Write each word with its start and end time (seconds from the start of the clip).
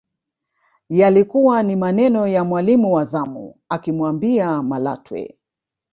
Yalikuwa 0.89 1.63
ni 1.63 1.75
maneno 1.75 2.27
ya 2.27 2.43
mwalimu 2.43 2.93
wa 2.93 3.05
zamu 3.05 3.55
akimwambia 3.69 4.63
Malatwe 4.63 5.37